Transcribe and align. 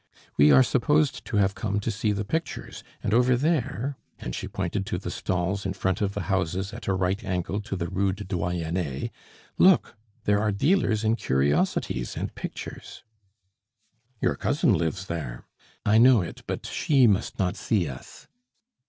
"We 0.35 0.51
are 0.51 0.63
supposed 0.63 1.25
to 1.25 1.37
have 1.37 1.53
come 1.53 1.79
to 1.79 1.91
see 1.91 2.11
the 2.11 2.25
pictures, 2.25 2.83
and 3.03 3.13
over 3.13 3.37
there" 3.37 3.97
and 4.17 4.33
she 4.33 4.47
pointed 4.47 4.83
to 4.87 4.97
the 4.97 5.11
stalls 5.11 5.63
in 5.63 5.73
front 5.73 6.01
of 6.01 6.15
the 6.15 6.21
houses 6.23 6.73
at 6.73 6.87
a 6.87 6.93
right 6.95 7.23
angle 7.23 7.61
to 7.61 7.75
the 7.75 7.87
Rue 7.87 8.11
du 8.11 8.23
Doyenne 8.23 9.11
"look! 9.59 9.95
there 10.23 10.39
are 10.39 10.51
dealers 10.51 11.03
in 11.03 11.17
curiosities 11.17 12.17
and 12.17 12.33
pictures" 12.33 13.03
"Your 14.23 14.33
cousin 14.33 14.73
lives 14.73 15.05
there." 15.05 15.45
"I 15.85 15.99
know 15.99 16.21
it, 16.23 16.41
but 16.47 16.65
she 16.65 17.05
must 17.05 17.37
not 17.37 17.55
see 17.55 17.87
us." 17.87 18.27